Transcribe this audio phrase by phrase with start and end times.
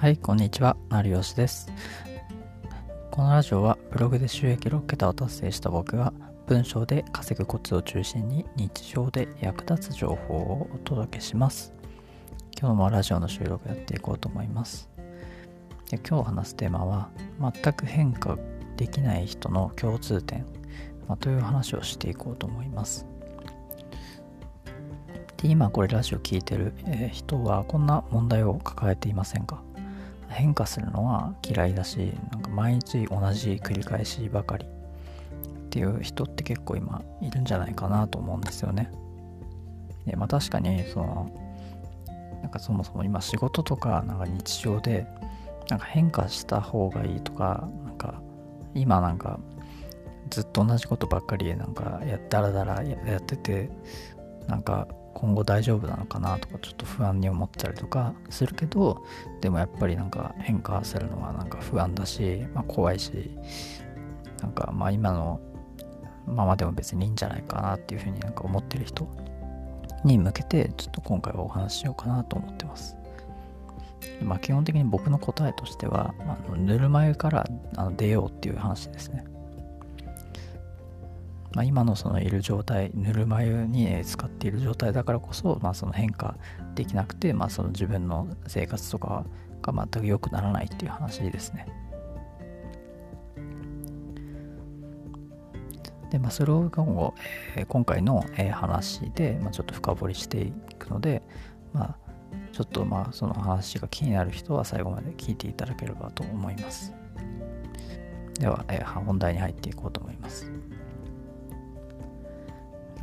[0.00, 0.78] はい、こんにちは。
[0.88, 1.70] 成吉です。
[3.10, 6.14] このラジオはブログで収益6桁を達成した僕が
[6.46, 11.74] 文章で稼ぐコツを中心に日常で役立つ情報をお届けします。
[12.58, 14.88] 今日もラジオの収録やっていこうと思います。
[15.90, 18.38] で今日話すテーマは全く変化
[18.78, 20.46] できない人の共通点、
[21.08, 23.06] まあ、という話をしていこうと思います。
[25.36, 26.72] で今これラジオ聞いてる、
[27.12, 29.62] 人はこんな問題を抱えていませんか？
[30.30, 34.68] 変化するのは嫌いだしなんか毎日同じ繰り返しばかりっ
[35.70, 38.90] ていう人って結構今いるんじゃないかなと思うんですよね。
[40.06, 41.30] でまあ確かにその
[42.42, 45.06] なんかそもそも今仕事とかなんか日常で
[45.68, 48.20] なんか変化した方がいいとかなんか
[48.74, 49.38] 今なんか
[50.30, 53.70] ずっと同じことばっかりなんかやだらだらやってて
[54.46, 54.88] なんか
[55.20, 59.04] 今後大丈夫なのかなとかちょっと不安に思ったりとかするけど
[59.42, 63.30] でもやっぱりなんか変化するのはなんか不安だし、まあ、怖いし
[64.40, 65.40] なんかまあ今の
[66.26, 69.06] ままでも別にいいんじゃないかなっていうふうになんか思ってる人
[70.04, 72.96] に向けてちょっと今回はお話ししようかなと思ってます。
[74.22, 77.46] まあ基本的に僕の答えとしては、あのぬるま湯から
[77.76, 79.24] あの出ようっていう話ですね。
[81.54, 86.36] まあ、今のそのいる状態ぬるま湯に使っている状態だからこそ、まあ、その変化
[86.74, 89.24] できなくて、まあ、その自分の生活とか
[89.62, 91.66] が全く良くならないっていう話ですね。
[96.10, 97.14] で、まあ、それを今後、
[97.56, 101.22] えー、今回の、えー、話で、まあ、ちょっと深掘りしていくので、
[101.72, 101.96] まあ、
[102.52, 106.92] ちょっとまあその話が気になる人は最後まで聞いていただければと思います。
[108.38, 110.50] では、えー、本題に入っていこうと思います。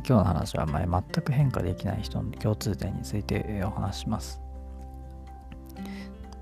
[0.08, 4.40] 今日の話は前全く変化できない人の共通点についてお話します。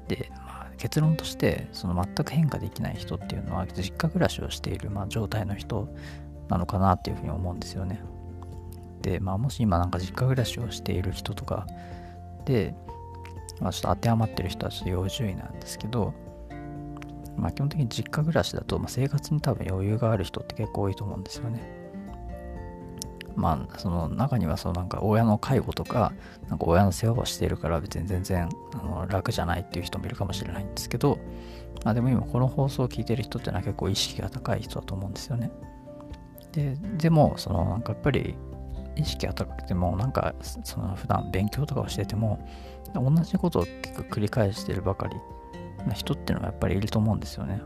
[0.07, 5.89] で、まあ、結論としてその全く変化できない人っていうのは実家暮らしをしている、まあ、状態の人
[6.49, 8.01] なのかなっていうふうに思うんですよね。
[9.03, 11.67] で、まあ、もし今なんか実家暮らしをしている人とか
[12.45, 12.73] で、
[13.61, 16.15] まあ、ちょっと当てはまってる人はちょっと要注意なんですけど、
[17.37, 21.86] まあ、基本的に実家暮らしだと、まあ、生活に多分余裕がある人って結構多いと思うんですよね。
[23.37, 26.13] まあその中にはそのなんか親の介護とか
[26.49, 31.19] なんか親の世話をしているから別に全然あの楽じゃないっていう人もいるかもしれないんですけど
[31.85, 35.51] まあでも今この放送を聞いてる人ってのは結構意識が高い人だと思うんですよね。
[36.53, 38.35] ででもそのなんかやっぱり
[38.97, 42.39] 意識が高くてもなんかその普段勉強とかをしてても
[42.95, 45.17] 同じことを結構繰り返してるばかり
[45.87, 47.61] な人っていうのはやっぱりいると思うんですよね。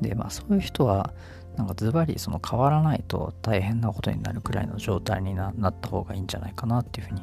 [0.00, 1.14] でまあそういう人は
[1.58, 7.20] なんかズバリその変わらないと大変なことになるくらいの状態になった方がいいんじゃないかなっていうふうに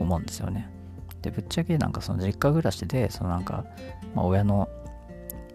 [0.00, 0.70] 思うんですよね。
[1.20, 3.66] でぶっちゃけなんかその実家暮らしでそのなんか、
[4.14, 4.68] まあ、親の、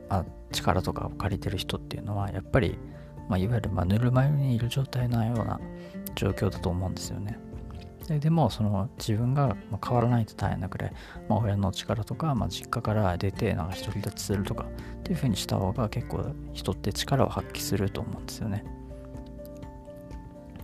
[0.10, 2.78] あ、力とかを借りてる人っていうのはやっぱり、
[3.28, 5.60] まあ、いわゆるまぬるま湯にいる状態のような
[6.14, 7.40] 状況だと思うんですよね。
[8.08, 10.94] ででもその自分が変わらないと大変なくらい、
[11.30, 14.66] まあ、親の力とか、まあ、実家から出てなんか独り立ちするとか
[15.00, 18.66] っていう風にした方が結構人って力を発揮すると思うんですよね。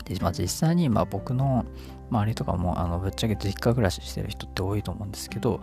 [0.05, 1.65] で、まあ、実際にまあ僕の
[2.09, 5.59] 周りとかもあのぶっちゃけ実家暮らししてる人って多いと思うんですけど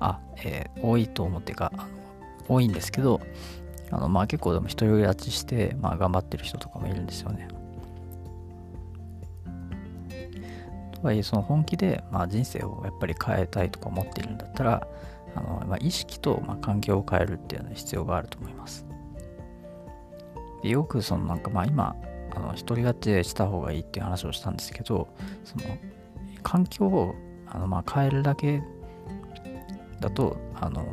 [0.00, 1.88] あ、えー、多いと思ってかあの
[2.48, 3.20] 多いんですけど
[3.90, 7.48] あのまあ結構でも独り立ちして、まあ、頑張ってる人とかもいるんですよね。
[11.06, 14.88] はいその本気で、まあ、人生をやっぱり変えたいとか思っているんだったら
[15.36, 18.84] あの、まあ、意識と、まあ、環境を変えるっていうのは必要があると思います
[20.64, 21.94] でよくそのなんかまあ今
[22.34, 25.06] あの独り勝ちした方がいいっていう話をしたんですけど
[25.44, 25.64] その
[26.42, 27.14] 環境を
[27.46, 28.60] あのまあ変えるだけ
[30.00, 30.86] だとあの、ま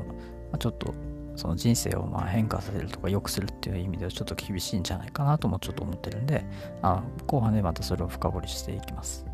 [0.54, 0.94] あ、ちょっと
[1.36, 6.46] その人生をまあ変化させるとか良くするっていう意味ではちょっと厳しいんじゃないかなともちょっと思ってるんで
[6.84, 9.33] あの後半でまたそれを深掘りしていきます。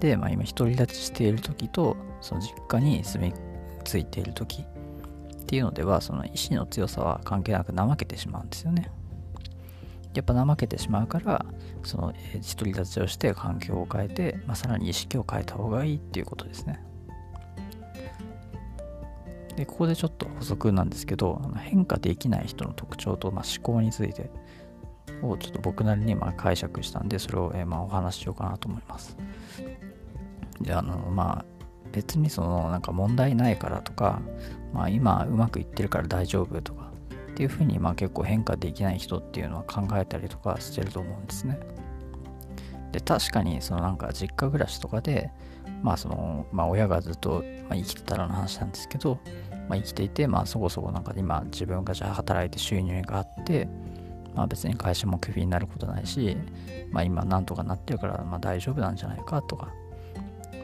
[0.00, 3.34] で、まあ、今独り立ちしている時とその実家に住み
[3.84, 8.90] 着いている時っていうのではその意志の強さは関係なく怠けてしまうんですよね。
[10.14, 11.46] やっぱ怠けてしまうから
[11.84, 12.12] その
[12.56, 16.82] 独り立ちをして環境を変えて、まあ、さらに意識を変えた方がいいっていうことですね。
[19.56, 24.30] でここでちょっと補足なんですけど変化できない人の特徴と、まあ、思考について
[25.22, 29.16] をちょっと僕なりにまあ解釈したんでそれを、えまあお話ししようかなと思います。
[30.60, 31.44] であのまあ
[31.92, 34.20] 別にそのなんか問題ないからとか、
[34.72, 36.92] まあ、今うまくいってるから大丈夫とか
[37.32, 41.58] っていうふうにまあ結構変化できない人っていうのは考えたりとかしてると思うんですね。
[42.92, 45.30] で確かにそのなんか実家暮らしとかで
[45.82, 49.18] まあその、まあ親がずっと、ま、生きてたらの話なんですけど、
[49.68, 53.68] まあ、生きていて、まあそこそこなんか今自分がじゃあ働いて収入があって、
[54.34, 56.36] まあ別に会社もクビになることないし、
[56.90, 59.72] まあ今なんとかなってるからまあ大丈夫なんじゃないかとか、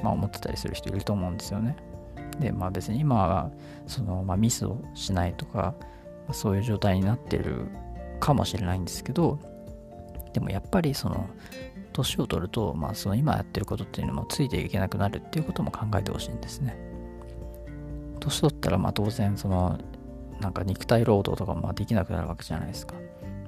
[0.02, 1.76] まあ思ってたりする人いると思うんですよね。
[2.40, 3.50] で、まあ別に今は
[3.87, 5.75] その、まあ、ミスをしないとか、
[6.32, 7.66] そういう状態になってる
[8.20, 9.38] かもしれないんですけど、
[10.32, 11.28] でもやっぱりその
[11.93, 16.76] 年を取ると、まあ、その今やってることっていうのもついていけなくなるっていうことも考えてほしいんですね。
[18.20, 19.78] 年取ったらまあ当然その
[20.40, 22.94] なんか肉体労働とかもできなくなるわけじゃないですか。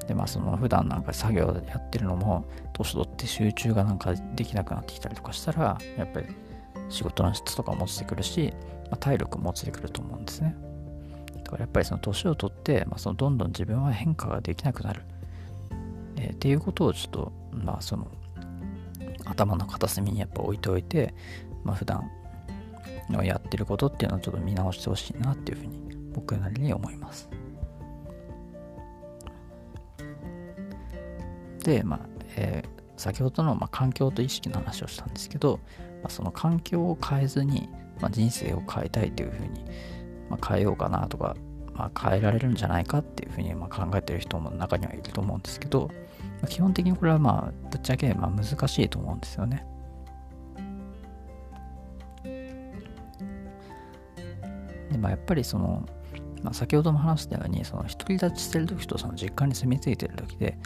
[0.08, 6.26] でまあその普段なんか作業やってるのも年取って集中がなんかできなくなってきたりとかしたらやっぱり
[6.88, 10.56] 仕事の質とかも落ちてくるし、まあ、体力も落ちてくると思うんですね。
[11.44, 15.02] だからやっぱりその年を取って、まあ、そのどんどん自分は変化ができなくなる、
[16.16, 18.08] えー、っていうことをちょっとまあその
[19.26, 21.14] 頭の片隅にやっぱ置いておいて、
[21.64, 22.10] まあ、普段
[23.10, 25.78] のやってることっていうのをちょっと見直してほしいなっていうふうに
[26.14, 27.28] 僕なりに思います。
[31.68, 32.00] で、まあ、
[32.36, 35.60] えー、先ほどの、まあ、環境と意識の話をしたんですけど、
[36.02, 37.68] まあ、その環境を変えずに、
[38.00, 39.64] まあ、人生を変えたいというふうに、
[40.30, 41.36] まあ、変えようかなとか、
[41.74, 45.90] まあ、変えられるんじゃないかっていうふうにまあ考えてる人も中にはいると思うんですけど、
[46.40, 49.66] まあ、基本的にこれはまあぶっちゃけまあ難しいと思うんですよね。
[54.90, 55.86] でまあ、やっぱりその、
[56.42, 60.58] まあ、先ほども話したようにその独り立ちしてる時とその実家に住み着いてる時で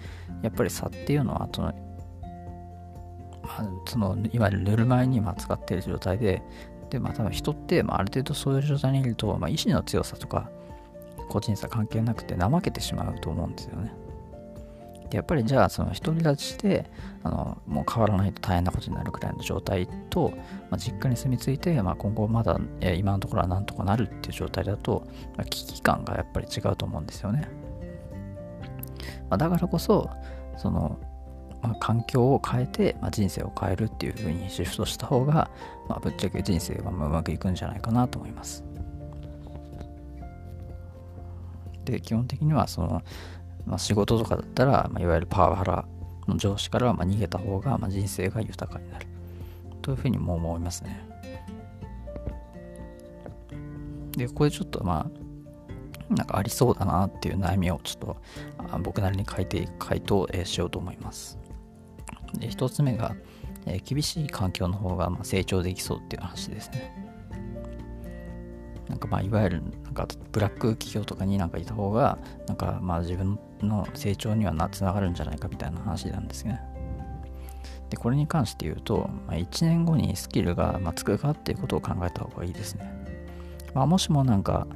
[0.43, 1.69] やっぱり差っていうのはその、
[3.43, 6.43] まあ、そのいわゆるぬるま湯にま使ってる状態で
[6.91, 10.51] でまあ多分人って、まあ、ある程度そういう状態にいると、まあ、意志の強さとか
[11.29, 13.93] 個人差関係なくて怠けてしまうと思うんですよね。
[15.17, 16.91] やっぱりじゃあその独り立ちして
[17.23, 20.33] あのもう変わらないと大変なことになるくらいの状態と、
[20.71, 22.59] まあ、実家に住み着いて、まあ、今後まだ、
[22.97, 25.07] 今のところはなんとかなるっていう状態だと、
[25.37, 27.49] まあ、危機感がやっぱり違うと思うんですよね。
[29.31, 30.11] まあ、だからこそ
[30.57, 30.99] その、
[31.63, 35.51] まあ、環境を変えて、まあ、人生を変えるっていうふうにシフトした方が、
[35.89, 38.65] まあ、ぶっちゃけ人生はうまくいくんじゃないかなと思います。
[41.85, 43.03] で基本的にはその
[43.67, 45.85] まあ、仕事とかだったら、まあ、いわゆるパワハラ
[46.27, 49.07] の上司からま逃げた方が、まあ、人生が豊かになる
[49.81, 51.09] というふうにも思いますね。
[54.13, 55.11] で、ここでちょっとま
[56.11, 58.17] あ、なんかありそうだなっていう悩みをちょっと
[58.83, 61.39] 僕なりに書いて、回答しようと思います。
[62.35, 63.15] で、一つ目が、
[63.67, 67.12] え、厳しい環境の方がま成長できそうっていう話ですね。
[69.03, 76.61] かまあいわゆるなんかブラック企業とかになんかいた方がなんかまあ自分の成長にはなつながるんじゃないかみたいな話なんですね。
[77.91, 82.91] でこれに関して言うと、まあ、1年後にスキルがまつくかっていうことを考えた方がいいですね。
[83.75, 84.67] まあ、もしもなんか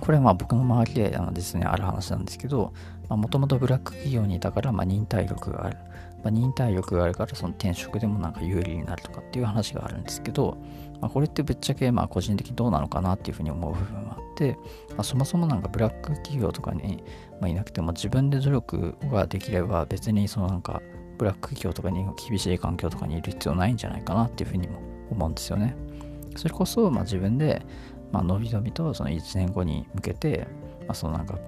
[0.00, 2.72] これはまあ僕の周りで実にある話なんですけど
[3.08, 5.76] もともとブラック企業にいたからまあ忍耐力がある。
[6.22, 10.58] まあ、忍耐力があるからその転職でもなんか有利になるとかっていう話があるんですけど、
[11.00, 14.58] まあ、これってぶっちゃけまあ個人的にどうなのかなっていうふうに思う部分はあって、
[14.90, 17.02] まあ、そもそもなんかブラック企業とかに、
[17.40, 20.82] まあ、いなくても自分で努力ができれば別にそのなんか
[21.18, 24.80] ブラック企業とかに厳しい環境とかにいる必要ないんじゃないかなっていうふうにも
[25.10, 25.76] 思うんですよね。
[26.36, 27.62] それこそまあ自分で
[28.12, 30.46] まあのびのびとその1年後に向けて、
[30.80, 31.38] まあ、そのなんか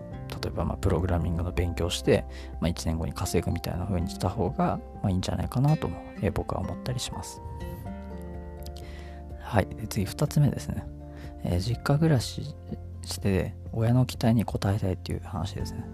[0.42, 2.24] 例えばまプログラミングの勉強して、
[2.60, 7.40] まあ、1年後に稼ぐみたいな風にした方がまいいんじゃないかなとも、え、僕は思ったりします。
[9.40, 9.68] はい。
[9.88, 10.84] 次2つ目ですね。
[11.42, 12.54] えー、実家暮らし
[13.04, 15.84] して親の期待に応えたいっていう話ですね。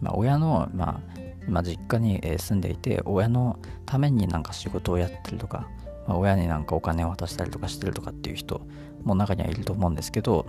[0.00, 1.00] まあ、親の、まあ、
[1.46, 5.68] 今実家に住んでいて、親のためになんか仕事をやってるとか、
[6.06, 8.60] ま、親になんかお金を渡したりとかしてるとかっていう人
[9.02, 10.46] も中にはいると思うんですけど、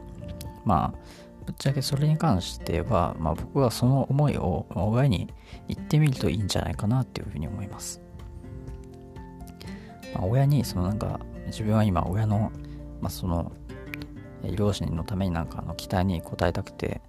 [0.66, 1.00] まあ、
[1.50, 5.34] ぶっちゃけそれに関しては、まあ、僕はその思いを親に
[5.68, 8.04] 言ってみるといいんじゃないかなっていうふうに思います。
[10.14, 12.52] まあ、親にそのなんか自分は今親の、
[13.02, 13.52] まあ、その
[14.44, 17.02] 両親のためになんかの期待に応えたくて、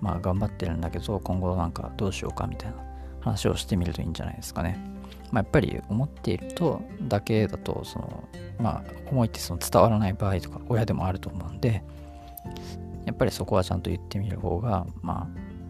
[0.00, 2.76] まあ、頑張ってるんだけど今後なんかどうしようかみたいな
[3.18, 4.78] 話をしてみるといいんじゃないですかね。
[5.32, 8.28] まあ、やっぱり思っているとだけだとその
[8.60, 11.82] まあ思いってその伝わらない場合とか親でもあると思うんで
[13.08, 15.28] やっぱりそこはちゃんと言ってみる方がまあ、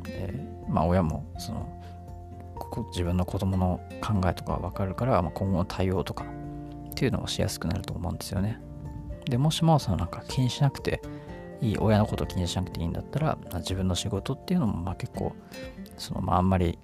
[0.08, 1.78] えー、まあ親もその
[2.90, 6.24] 自分の子供の考えとか分かるから、まあ、今後の対応とか
[6.90, 8.60] っていうのもしやすくなると思うんですよね。
[9.24, 11.00] で、もしもそのなんか気にしなくて
[11.60, 15.32] いい、親のことを気にしなくていいんだったら、自分の仕事っていうのもまあ結構、
[15.96, 16.78] そのまああんまり、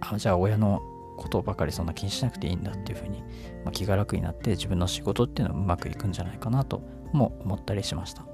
[0.00, 0.82] あじゃあ親の
[1.16, 3.22] ことばかりそんな気にしなくていいんだっていうふうに、
[3.64, 8.24] まあ、気が楽になって自分の仕事っていうのはうまくいくんじゃないかなとも思ったりしました。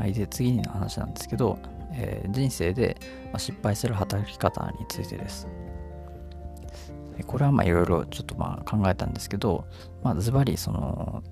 [0.00, 1.58] はい、で次の話なんですけど、
[1.92, 2.96] えー、人生で
[3.36, 5.46] 失敗する働き方についてです。
[7.26, 9.66] これはまあいろいろちょっとまあ考えたんですけど、
[10.02, 11.22] まあ、ズバリその、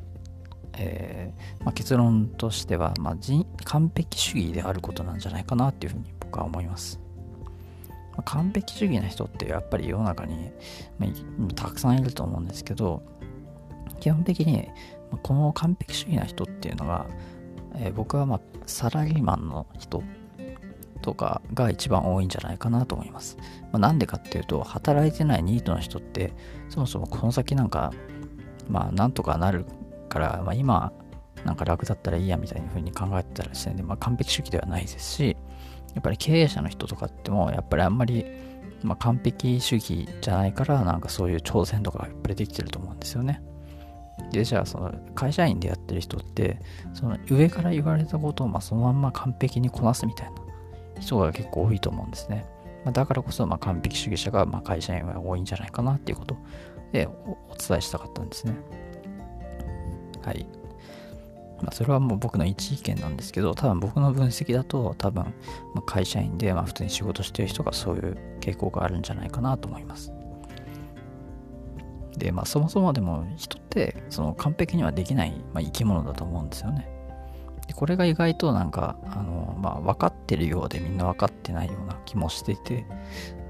[0.76, 3.16] えーまあ、結論としては、まあ、
[3.64, 7.00] 完璧主義であることなんじゃないかなっていうふうに僕は思います。
[8.12, 10.50] まあ、完璧主義な人ってやっぱり世の中に、
[10.98, 13.02] まあ、たくさんいると思うんですけど
[14.00, 14.68] 基本的に
[15.22, 17.06] この完璧主義な人っていうのが
[17.78, 20.02] えー、僕はまあサラリーマンの人
[21.00, 23.37] とかが一番多いんじゃないかなと思います。
[23.73, 26.32] まあ、なんでかっていうと、働いてないニートの人って、
[26.68, 27.92] そもそもこの先なんか、
[28.68, 29.64] まあなんとかなる
[30.08, 30.92] から、まあ、今
[31.44, 35.37] なんか楽だったらいいやみたいな風に考えてたらですね、まあ、完璧主義ではないですし、
[35.94, 38.26] やっぱり経営者の人とかっても、やっぱりあんまり、
[38.82, 43.42] まあ、完璧主義じゃないから、なんかそういう挑戦とかがやっぱりできてると思うんですよね。
[44.30, 46.60] でじゃあその会社員でやってる人って
[46.92, 50.34] その上から言われたことをまそのまんま完璧にこなすみたいな
[51.00, 52.44] 人が結構多いと思うんですね、
[52.84, 56.37] ま、だからこそま完璧主義者がま会社員は多いんじゃないかなっていうこと
[56.92, 58.54] でお伝えしたかったんですね。
[60.22, 60.46] はい。
[61.62, 65.34] まあ、それはもう僕の一意見なんですけど、多分僕の分析だと、多分、
[65.75, 70.12] ま会社員でまあ普通に仕事してる人がそういう傾向があるんじゃないかなと思います。
[72.18, 76.88] で、まあ、そもそもでも人ってその完璧にはできない、まあ、生き物だと思うんですよね。
[77.66, 82.87] でこれが意外となんかあの、まあ、分かってるようでみんな分かってないような気もしていて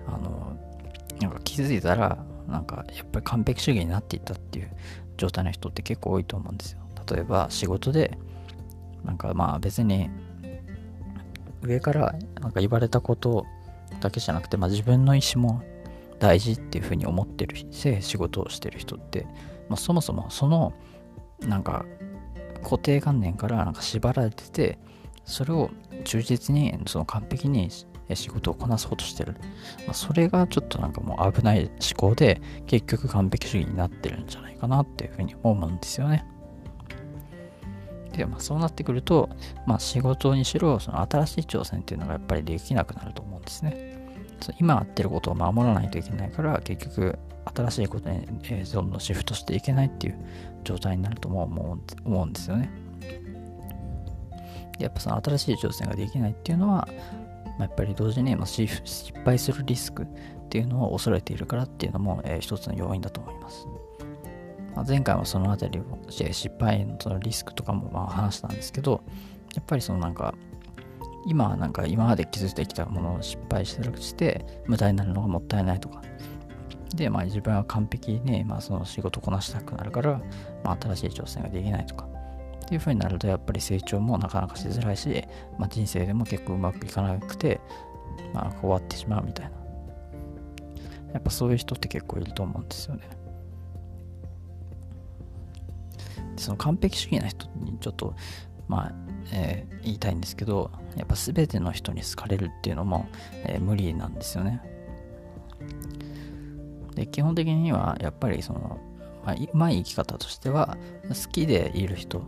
[0.06, 0.56] あの
[1.20, 4.70] なんか気づいたらなんかやっぱり完璧主義になっていったっていう
[5.16, 6.80] 状態の人って結構多いと思うんですよ。
[7.10, 8.18] 例えば仕事で
[9.04, 10.10] なんかまあ別に
[11.62, 13.46] 上からなんか言われたこと
[14.00, 15.62] だけじゃなくて、まあ、自分の意思も
[16.18, 19.26] 大事っていうふうに思ってるし仕事をしてる人って、
[19.68, 20.72] まあ、そもそもその
[21.40, 21.84] なんか
[22.62, 24.78] 固定観念からなんか縛られてて
[25.24, 25.70] それを
[26.04, 27.70] 忠実にその完璧に
[28.14, 29.34] 仕事をこなそうとしてる、
[29.86, 36.24] まあ、それがちょっとなんかもう危ない思考で結局完璧主義になってるんじゃないかなっていうふうに思うんですよね。
[38.12, 39.28] で、まあ、そうなってくると、
[39.66, 43.97] まあ、仕事にしろその新しい挑戦っていうのがやっぱりできなくなると思うんですね。
[44.58, 47.18] 今やってることを守らないといけないから結局
[47.54, 50.18] 新しいことに、え、どんどんシフトしていけないっていう
[50.64, 52.70] 状態になるとも思うんですよね。
[54.78, 56.88] やっぱその新しい挑戦ができないっていうのは、
[57.58, 58.72] やっぱり同時に、失
[59.24, 60.06] 敗するリスクっ
[60.50, 63.66] ていうのを恐れているからっていうのも、えー、一つの要因だと思います。
[64.78, 69.02] ま、前回もそのあたりを失敗のそのリスクとかもまあ話したんですけど
[69.54, 70.34] やっぱりそのなんか
[71.28, 76.02] 今はなんか今まで築いてきたものを失敗してるして無駄になるのがもったいないとか。
[76.94, 80.22] で、まあ、自分は完璧に、まあ、その仕事こなしたくなるから、
[80.64, 82.08] まあ、新しい挑戦ができないとか。
[82.64, 85.22] っていう風になるとやっぱり成長もなかなかしづらいし、
[85.58, 87.60] まあ、人生でも結構うまくいかなくて、
[88.32, 89.52] まあ、終わってしまうみたいな。
[91.12, 93.02] やっぱそういう人って結構いると思うんですよね。
[96.36, 98.14] その完璧主義な人にちょっと
[98.68, 98.92] まあ、
[99.32, 103.08] えー、言いたいんですけど、やっぱ全ての人に好かれるっていうのも、
[103.44, 104.62] えー、無理なんですよね。
[106.94, 108.80] で、基本的には、やっぱりその、
[109.24, 110.76] まあ、うまい生き方としては、
[111.08, 112.22] 好きでいる人、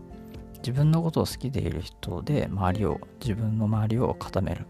[0.59, 4.67] 自分のことを好きでいる人で、周りを、自分の周りを固める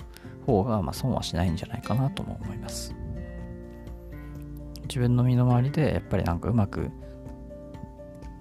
[0.46, 2.94] 方が、まあ、損はしないんじゃないかなとも思います。
[4.82, 6.90] 自分の身の回りで、やっぱりなんかうまく、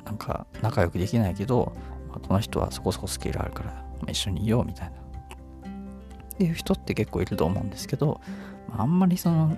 [0.05, 1.73] なんか仲良くできないけど、
[2.09, 4.97] この人はそこそこスキルあるから、まあ、一緒にいようみたいな。
[4.97, 8.21] っていう人って結構いると思うんですけど、
[8.71, 9.57] あ、あんまりその、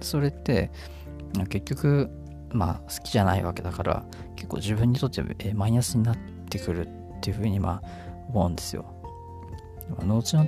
[0.00, 0.70] それって、
[1.48, 2.10] 結局、
[2.50, 5.22] まあ好きじゃないわけだから、結構自分にとって
[5.54, 6.16] マイナスになっ
[6.48, 7.88] てくるっていうふうにまあ
[8.28, 8.84] 思うんですよ。
[10.04, 10.46] 後々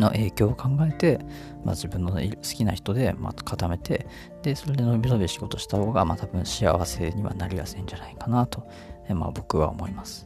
[0.00, 1.20] の影響を考えて、
[1.64, 4.06] まあ、自分の好きな人で、まあ、固めて、
[4.42, 8.66] で、それで伸び伸び仕事した方が、まあ、多分幸せにはなりやすいんじゃないかなと
[9.14, 10.24] まあ、僕は思います。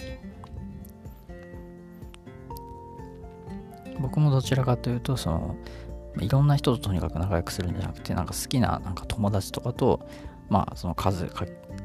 [4.01, 5.57] 僕もどちらかというと、その、
[6.21, 10.07] いろんな人ととにかく仲良くするんじゃなくて、なんか好きななんか友達とかと、
[10.49, 11.31] まあ、その数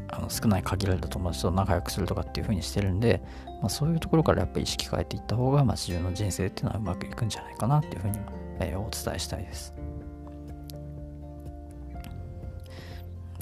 [0.10, 3.22] あの少ない限られた友達と仲良くするとかっていう風にしてるんで、
[3.62, 8.20] まあ、そういうところからやっぱり意識変えていった方が、まあ、自分の人生っていうのはうまくいくんじゃないかなっていうふうに、
[8.60, 9.74] えー、お伝えしたいです。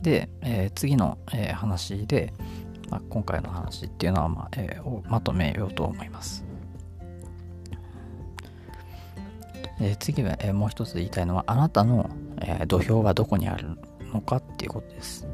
[0.02, 2.34] で、えー、次の、えー、話で、
[2.90, 6.46] まあ、今回の話っていうのは、まあえー、まとめようと思います。
[9.80, 12.10] え次は、えもう一つ言いたいのは、あなたの、
[12.42, 13.78] え土俵はどこにある
[14.12, 15.28] のかっていうことです。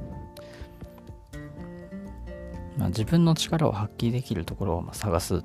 [2.77, 5.41] まあ、自分の力を発揮できるところを探す、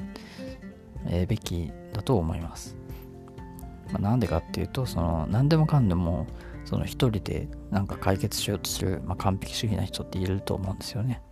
[1.06, 2.76] えべきだと思います。
[3.92, 6.26] まあ、なんでかっていうと、その何でもかんでも
[6.64, 11.22] その一人でなんか解決しようとする、まあ、完璧主義な人っていると思うんですよね。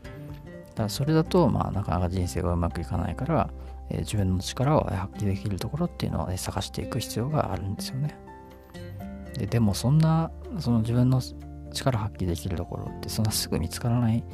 [0.77, 3.51] だからそれだと、まあ、なかなか人生がうまくいかないから、
[3.91, 8.17] えー、自分の力を発揮できるところっていうのを、ね、探していく必要があるんですよね。
[9.35, 10.31] ででもそんな
[10.61, 11.21] その自分の
[11.73, 14.25] 力発揮できるところってそんなすぐ見つからない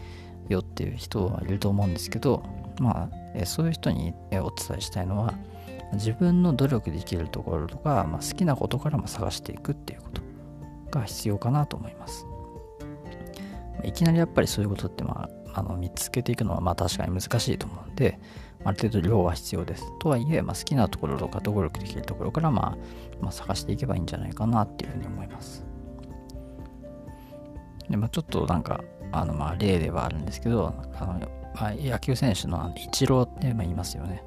[0.49, 2.45] よっていう人はいると思うんですけど
[2.81, 5.35] まあ、えそういう人にお伝えしたいのは
[5.93, 12.27] 自分の努力できるところとか、まあ、好きなことからも探していくっていうことが必要かなと思います。
[13.85, 18.19] いきなりやっぱりそういうことって、まあ、あの見つけていくのはまあ確かに難しいと思うんで、
[18.65, 19.85] ある程度量は必要です。
[19.99, 22.79] とはいえ、まあ、好きなところとか努力できるところから、まあ、
[23.21, 25.65] まあ、探していけばいいんじゃないかなっていうふうに思います。
[27.89, 34.25] でまあ、ちょっとなんかあのまあ例ではあるんですけどあの、まあ、野球選手のイチローって言いますよね。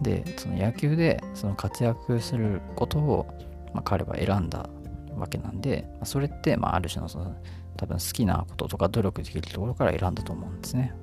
[0.00, 3.26] でその野球でその活躍することを、
[3.74, 4.68] まあ、彼は選んだ
[5.16, 7.36] わけなんで、まあ、それってまあある種のその
[7.76, 10.94] 多分好きなこととか努力できるところから選んだと思うんですね。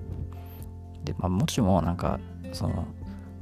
[1.03, 2.19] で、まあ、もしもなんか
[2.53, 2.85] その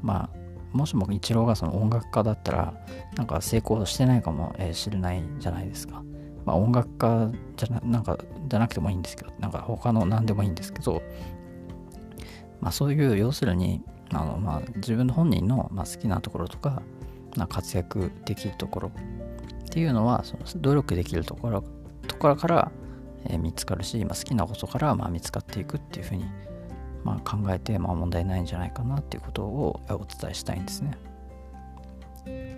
[0.01, 0.37] まあ
[0.73, 2.73] もしもイチローがその音楽家だったら
[3.15, 6.03] なんか成功してないかもしれないじゃないですか。
[6.45, 8.17] まあ、音楽家じゃななんか
[8.47, 11.01] じゃなくてもいいんですけどなんか他の何でもいいんですけど、
[12.61, 13.81] まあ、そういう要するに
[14.13, 16.81] あの、まあ、自分の本人の、まあ、好きなところとか、
[17.35, 18.91] まあ、活躍できるところ
[19.65, 21.63] っていうのはその努力できるところ
[22.07, 22.71] ところから、
[23.29, 26.25] え、見つかるし、まあ、好きなことから、まあ、見つかっていくっていうふうに、
[27.03, 30.97] まあ、考えて、まあ、問題ないんじゃないかなっていうことをお伝えしたいんですね。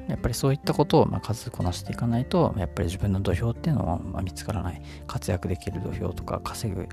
[0.07, 4.81] やっぱりそういったことをまあ数こなしていかないと、やっぱり自分の土俵っていうのはま見つからない。
[5.05, 6.87] 活躍できる土俵とか稼ぐ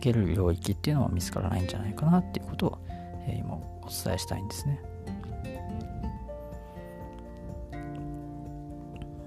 [0.00, 2.78] ける領域っていうのは見つからないんじゃないかなっていうことを、
[3.28, 4.80] え、今お伝えしたいんですね。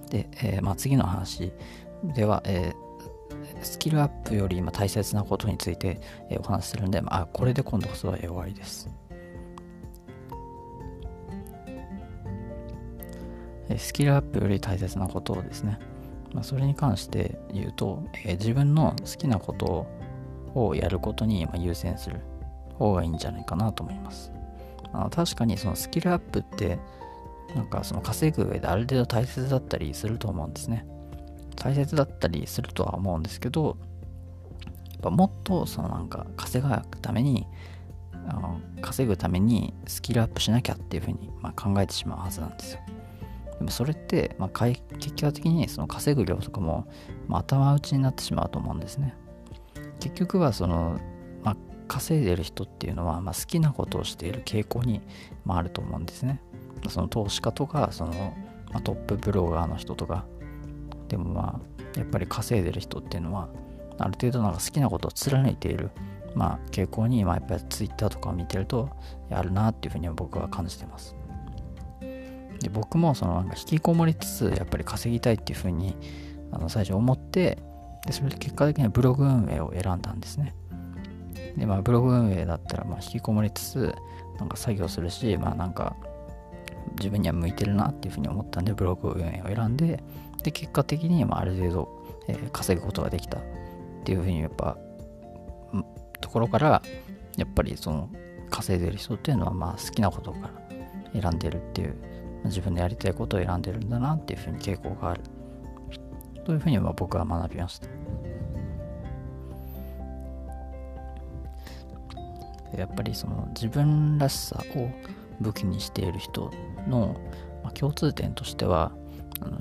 [0.10, 1.54] で、えー、まあ、次の話
[2.04, 2.89] では、えー、
[3.62, 8.90] スキルアップより今大切なことについて、えお話しするんで、まあ、これで今度こそは終わりです。
[13.78, 15.80] スキルアップより大切なことをですね、
[16.34, 19.86] まあ、それに関して言うと、え、自分の好きなこと
[20.56, 22.22] をやることに優先する
[22.76, 24.32] 方がいいんじゃないかなと思います。
[24.92, 26.80] あの確かにそのスキルアップって
[27.56, 30.86] なんかその稼ぐ上である程度大切だったりすると思うんですね。
[31.60, 33.78] 大切だったりするとは思うんですけど、
[34.92, 37.46] やっぱもっとそのなんか稼ぐために、
[38.28, 42.80] あの稼ぐためにスキルアップしなきゃっていうふうにま考えてしまうはずなんですよ。
[43.60, 44.82] でもそれって、まあ、結
[45.22, 46.88] 果的にその稼ぐ量とかも、
[47.28, 49.16] まあ、頭打ちになってしまうと思うんですね。
[50.00, 50.98] 結局はその、
[51.44, 51.58] まあ、
[51.90, 55.02] 稼いでる人っていうのは、まあ、好きなことをしている傾向に、
[55.44, 56.42] まあ、あると思うんですね。
[56.88, 58.34] その投資家とかその、
[58.72, 60.26] ま、トップブロガーの人とか
[61.10, 63.50] でもまあやっぱり稼いでる人っていうのは
[63.98, 65.90] ある程度なんか好きなことを貫いている、
[66.34, 68.90] まあ、傾向に、ま、やっぱり Twitter とかを見てると
[69.30, 71.16] あるなっていうふうには僕は感じてます。
[72.00, 75.96] で僕もそのなんか引きこもりつつやっぱり稼ぎたいっていうふうに
[76.52, 77.58] あの最初思って
[78.06, 80.56] でそれで結果的にはブログ運営を選んだんですね。
[81.58, 83.96] でまあブログ運営だったらまあ引きこもりつつ
[84.40, 85.96] なんか作業するしまあなんか
[87.00, 90.04] 自分には向いてるなっていうふうに思ったんでブログ運営を選んで
[90.44, 91.90] で結果的にまあある程度、
[92.28, 93.42] えー、稼ぐことができたっ
[94.06, 94.78] ていうふうにやっぱ
[96.22, 96.82] ところから
[97.38, 98.10] やっぱりその
[98.50, 100.52] 稼いでる人っていうのはまあ好きなことか
[101.14, 101.96] ら選んでるっていう
[102.46, 105.22] 自分のやりたいことを選んでるんだなっていうふうに傾向がある。
[106.46, 107.88] というふうにまあ僕は学びました。
[112.78, 114.90] やっぱりその自分らしさを
[115.42, 116.52] 武器にしている人
[116.88, 117.20] の、
[117.64, 118.92] ま、共通点としては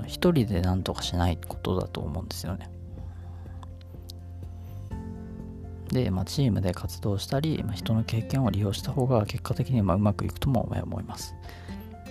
[0.07, 2.69] 一人で何とかしないことだと思うんですよね。
[5.91, 11.35] で、まあ、チームで活動したり、まあ、人の経験を利用した方が結果的にまうまくいくとも思います。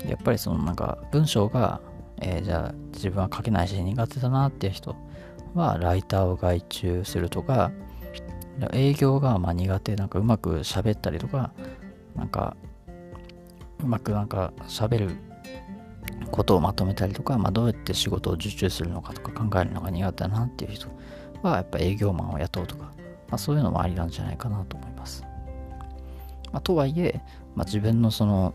[0.07, 1.81] やっぱりそのなんか文章が、
[2.21, 4.97] えー、じゃあ自分は書けないし苦手だなっていう人
[5.55, 7.73] はライターを外注するとか
[8.73, 11.53] 営業がま苦手なんかうまく喋ったりとか
[12.15, 12.57] なんか
[13.83, 15.17] うまくなんか喋る
[16.31, 20.89] ことをまとめたりとか、まあ、どうやって仕事を受注するのかとか考えるのが苦手だなっていう人
[21.43, 22.93] はやっぱ営業マンを雇うとか、
[23.29, 25.23] まあ、そういうのもありなんじゃないかなと思います。
[26.53, 27.21] まあ、とはいえ、
[27.55, 28.55] ま、自分のその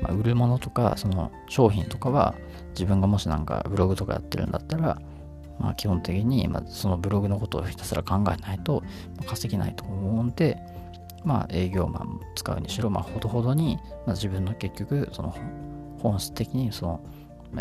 [0.00, 2.34] ま、売るものとかその商品とかは
[2.70, 5.00] 自分がもしなんかブログとかやってるんだったら、
[5.58, 8.82] まあ、基本的に、ま、そのブログのことをひたすら考えないと
[9.26, 10.58] 稼げないと思うんで、
[11.24, 15.34] まあ、営業マン使うにしろ、まあ、ほどほどに、まあ、自分の結局その
[16.00, 17.00] 本質的にその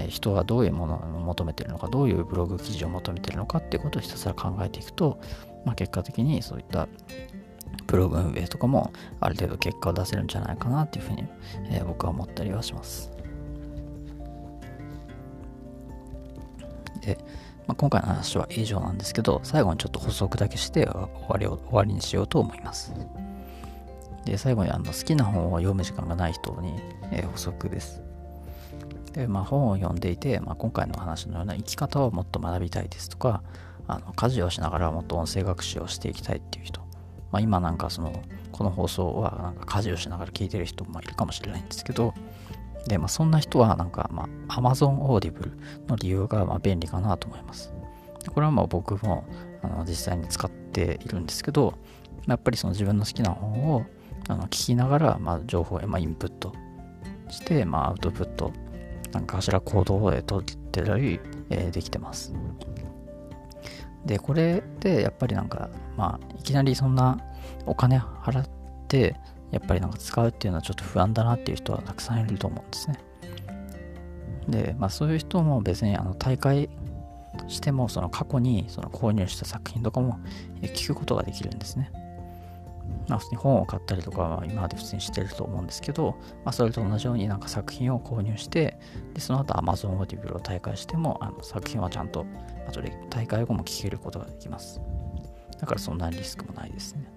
[0.08, 5.20] 人はどういうものを求めてるのかどういうブログ記事を求めてるのかっていうことをひたすら考えていくと、
[5.66, 6.88] まあ、結果的にそういった
[7.88, 11.26] ブログ運営とかもある程度結果を出せるんじゃないかなっていうふうに、
[11.72, 13.12] えー、僕は思ったりはします。
[17.02, 17.18] で、
[17.68, 22.94] まあ、今回の話は以上なんですけど、最後にちょっと補足だけして終わりを終わりにしようと思います。
[24.26, 26.74] で、最後にあの好きな本を読む時間がない人に、
[27.12, 28.02] えー、補足です。
[29.14, 33.44] で、まあ、本を読んでいて、まあ、今回の話のような生き方をもっと学びたいですとか、
[33.88, 36.82] あの家事をしながらもっと音声学習をしていきたいっていう人、
[37.32, 42.14] まあ、今なんかそのこの放送はなんか家事をしながら聞いてる人もいるかもしれないんですけど
[42.88, 45.52] で、まあ、そんな人はなんか、まあ、Amazon Audible
[45.88, 47.74] の理由がまあ便利かなと思います。
[48.34, 49.26] これはまあ僕も
[49.64, 51.74] あの実際に使っているんですけど、
[52.28, 53.86] やっぱりその自分の好きな本を
[54.32, 56.54] あの聞きながら、まあ、情報をまあインプット
[57.30, 58.54] して、まあ、アウトプット、
[59.12, 62.34] なんかしら行動を取ってたり、えー、できてます。
[64.06, 67.20] で、これでやっぱりなんか、まあ、いきなりそんな
[67.66, 68.50] お金払っ
[68.88, 69.18] て、
[69.52, 73.00] やっぱりなんか使うっていうのはちょっと不安だなっていう人はたくさんいると思うんですね。
[74.48, 76.70] で、まあそういう人も別にあの大会
[77.50, 80.20] してもその過去にその購入した作品とかも
[80.62, 81.92] 聞くことができるんですね。
[83.08, 88.80] まあ普通に本を買ったりとかは今まで普通にしてると思うんですけど、まあそれと同じようになんか作品を購入して、
[89.14, 92.26] でその後 Amazon Audible を大会してもあの作品はちゃんと
[92.68, 94.82] 後で大会後も聞けることができます。
[95.60, 97.12] だからそんなリスクもないですね。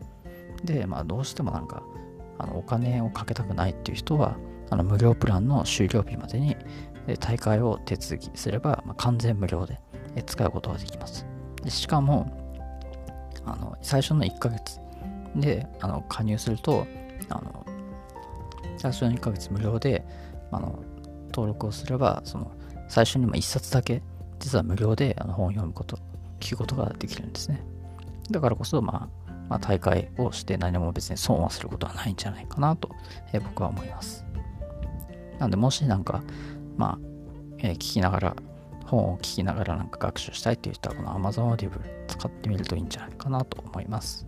[0.65, 1.83] で、まあどうしてもなんか
[2.39, 4.37] あのお金をかけたくないっていう人は、
[4.71, 6.57] あの無料プランの終了日までに
[7.21, 9.79] 大会を手続きすれば、まあ、完全無料で
[10.25, 11.27] 使うことができます。
[11.63, 12.33] でしかも、
[13.47, 14.81] あの最初の1ヶ月
[15.37, 16.87] であの加入すると、
[17.29, 17.67] あの
[18.77, 20.05] 最初の1ヶ月無料で
[20.51, 20.83] あの
[21.29, 22.51] 登録をすれば、その
[22.89, 24.03] 最初に1冊だけ
[24.39, 25.99] 実は無料であの本を読むこと、
[26.41, 27.63] 聞くことができるんですね。
[28.31, 32.91] だからこそ、まあ、まあ、大会をして何も別に損はすることはないんじゃないかなと、
[33.33, 34.25] え、僕は思います。
[35.39, 36.23] なんで、もしなんか、
[36.77, 36.99] まあ、
[37.59, 38.37] えー、聞きながら、
[38.87, 44.27] 本を聞きながらなんか学習したいっていう人は、この Amazon Audible 使ってみるといいんじゃないかなと思います。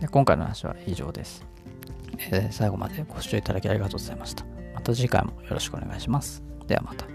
[0.00, 1.44] で今回の話は以上です、
[2.30, 4.44] えー、最後までご視聴いただきありがとうございました。
[4.74, 6.42] また次回もよろしくお願いします。
[6.66, 7.06] ではまた。